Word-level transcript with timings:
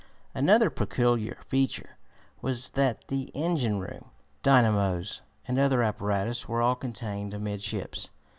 Another 0.33 0.71
peculiar 0.71 1.37
feature 1.45 1.95
was 2.41 2.69
that 2.71 3.07
the 3.09 3.29
engine 3.35 3.77
room, 3.79 4.05
dynamos 4.41 5.21
and 5.47 5.59
other 5.59 5.83
apparatus 5.83 6.47
were 6.47 6.59
all 6.59 6.73
contained 6.75 7.35
amidships. 7.35 8.09